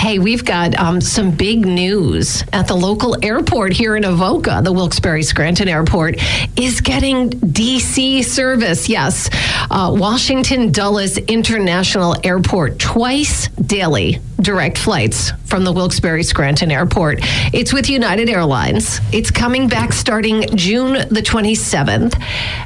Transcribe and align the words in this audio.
Hey, 0.00 0.18
we've 0.18 0.46
got 0.46 0.74
um, 0.76 1.02
some 1.02 1.30
big 1.30 1.66
news 1.66 2.42
at 2.54 2.66
the 2.66 2.74
local 2.74 3.22
airport 3.22 3.74
here 3.74 3.96
in 3.96 4.04
Avoca. 4.04 4.62
The 4.64 4.72
Wilkes-Barre 4.72 5.20
Scranton 5.20 5.68
Airport 5.68 6.16
is 6.58 6.80
getting 6.80 7.28
DC 7.28 8.24
service. 8.24 8.88
Yes, 8.88 9.28
uh, 9.70 9.94
Washington 9.94 10.72
Dulles 10.72 11.18
International 11.18 12.16
Airport 12.24 12.78
twice 12.78 13.48
daily 13.48 14.20
direct 14.40 14.78
flights 14.78 15.32
from 15.44 15.64
the 15.64 15.72
Wilkes-Barre 15.72 16.22
Scranton 16.22 16.70
Airport. 16.70 17.18
It's 17.52 17.74
with 17.74 17.90
United 17.90 18.30
Airlines. 18.30 19.00
It's 19.12 19.30
coming 19.30 19.68
back 19.68 19.92
starting 19.92 20.46
June 20.56 20.94
the 21.10 21.20
27th. 21.20 22.18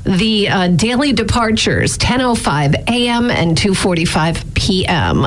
The 0.05 0.49
uh, 0.49 0.69
daily 0.69 1.13
departures 1.13 1.99
10:05 1.99 2.75
a.m. 2.89 3.29
and 3.29 3.57
2:45 3.57 4.54
p.m. 4.65 5.27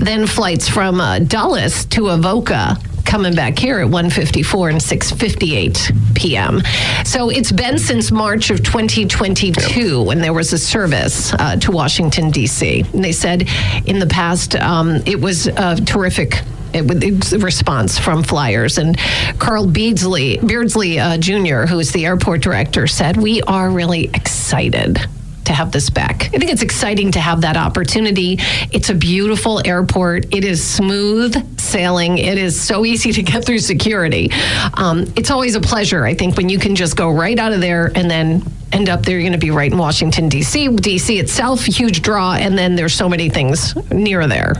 Then 0.00 0.26
flights 0.26 0.68
from 0.68 1.00
uh, 1.00 1.20
Dulles 1.20 1.86
to 1.86 2.08
Avoca 2.08 2.76
coming 3.06 3.34
back 3.34 3.58
here 3.58 3.78
at 3.78 3.84
154 3.84 4.68
and 4.68 4.82
658 4.82 5.92
p.m. 6.14 6.60
So 7.04 7.30
it's 7.30 7.52
been 7.52 7.78
since 7.78 8.10
March 8.10 8.50
of 8.50 8.62
2022 8.62 10.02
when 10.02 10.20
there 10.20 10.34
was 10.34 10.52
a 10.52 10.58
service 10.58 11.32
uh, 11.34 11.56
to 11.56 11.70
Washington, 11.70 12.30
D.C. 12.30 12.84
And 12.92 13.02
they 13.02 13.12
said 13.12 13.48
in 13.86 13.98
the 13.98 14.06
past 14.06 14.54
um, 14.56 14.96
it 15.06 15.18
was 15.18 15.46
a 15.46 15.76
terrific 15.76 16.42
it 16.74 17.14
was 17.16 17.32
a 17.32 17.38
response 17.38 17.98
from 17.98 18.22
flyers. 18.22 18.76
And 18.76 18.98
Carl 19.38 19.66
Beardsley, 19.66 20.36
Beardsley 20.44 20.98
uh, 20.98 21.16
Jr., 21.16 21.62
who 21.62 21.78
is 21.78 21.92
the 21.92 22.04
airport 22.04 22.42
director, 22.42 22.86
said, 22.86 23.16
We 23.16 23.40
are 23.42 23.70
really 23.70 24.10
excited 24.12 24.98
to 25.46 25.52
have 25.52 25.72
this 25.72 25.90
back. 25.90 26.26
I 26.26 26.38
think 26.38 26.50
it's 26.50 26.62
exciting 26.62 27.12
to 27.12 27.20
have 27.20 27.40
that 27.40 27.56
opportunity. 27.56 28.38
It's 28.72 28.90
a 28.90 28.94
beautiful 28.94 29.60
airport. 29.66 30.34
It 30.34 30.44
is 30.44 30.62
smooth 30.62 31.58
sailing. 31.58 32.18
It 32.18 32.38
is 32.38 32.60
so 32.60 32.84
easy 32.84 33.12
to 33.12 33.22
get 33.22 33.44
through 33.44 33.58
security. 33.60 34.30
Um, 34.74 35.12
it's 35.16 35.30
always 35.30 35.54
a 35.54 35.60
pleasure, 35.60 36.04
I 36.04 36.14
think, 36.14 36.36
when 36.36 36.48
you 36.48 36.58
can 36.58 36.76
just 36.76 36.96
go 36.96 37.10
right 37.10 37.38
out 37.38 37.52
of 37.52 37.60
there 37.60 37.90
and 37.94 38.10
then 38.10 38.42
end 38.72 38.88
up 38.88 39.02
there. 39.02 39.16
You're 39.18 39.28
going 39.28 39.32
to 39.32 39.38
be 39.38 39.50
right 39.50 39.70
in 39.70 39.78
Washington, 39.78 40.28
D.C. 40.28 40.68
D.C. 40.68 41.18
itself, 41.18 41.64
huge 41.64 42.02
draw, 42.02 42.34
and 42.34 42.56
then 42.56 42.76
there's 42.76 42.94
so 42.94 43.08
many 43.08 43.28
things 43.28 43.74
near 43.90 44.26
there. 44.26 44.54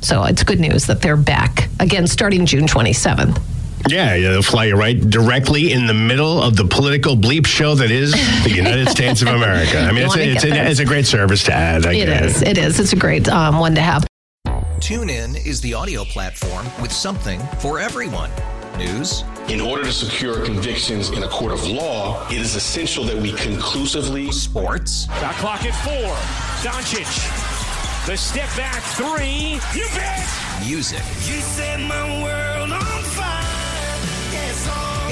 So 0.00 0.24
it's 0.24 0.42
good 0.42 0.60
news 0.60 0.86
that 0.86 1.00
they're 1.00 1.16
back 1.16 1.68
again 1.78 2.06
starting 2.06 2.44
June 2.46 2.66
27th. 2.66 3.40
Yeah, 3.88 4.14
yeah, 4.14 4.30
they'll 4.30 4.42
fly 4.42 4.66
you 4.66 4.76
right 4.76 4.98
directly 4.98 5.72
in 5.72 5.86
the 5.86 5.94
middle 5.94 6.42
of 6.42 6.56
the 6.56 6.64
political 6.64 7.16
bleep 7.16 7.46
show 7.46 7.74
that 7.74 7.90
is 7.90 8.12
the 8.44 8.50
United 8.54 8.88
States 8.88 9.22
of 9.22 9.28
America. 9.28 9.78
I 9.80 9.92
mean, 9.92 10.04
it's 10.04 10.16
a, 10.16 10.22
it's, 10.30 10.44
a, 10.44 10.70
it's 10.70 10.80
a 10.80 10.84
great 10.84 11.06
service 11.06 11.42
to 11.44 11.52
add. 11.52 11.84
I 11.86 11.92
It 11.92 12.06
get 12.06 12.22
is. 12.24 12.42
It 12.42 12.58
is. 12.58 12.78
It's 12.80 12.92
a 12.92 12.96
great 12.96 13.28
um, 13.28 13.58
one 13.58 13.74
to 13.74 13.80
have. 13.80 14.06
TuneIn 14.78 15.44
is 15.46 15.60
the 15.60 15.74
audio 15.74 16.04
platform 16.04 16.66
with 16.80 16.92
something 16.92 17.40
for 17.58 17.78
everyone. 17.78 18.30
News, 18.78 19.22
In 19.48 19.60
order 19.60 19.84
to 19.84 19.92
secure 19.92 20.42
convictions 20.44 21.10
in 21.10 21.22
a 21.24 21.28
court 21.28 21.52
of 21.52 21.66
law, 21.66 22.26
it 22.28 22.38
is 22.38 22.56
essential 22.56 23.04
that 23.04 23.16
we 23.16 23.32
conclusively 23.32 24.32
sports, 24.32 25.04
Shot 25.20 25.34
clock 25.34 25.64
at 25.64 25.74
four. 25.84 26.14
Doncic. 26.64 28.06
The 28.06 28.16
step 28.16 28.48
back 28.56 28.82
three. 28.82 29.60
You 29.78 29.86
bet. 29.94 30.26
music, 30.66 30.98
You 31.28 31.40
set 31.40 31.78
my 31.80 32.22
world 32.24 32.51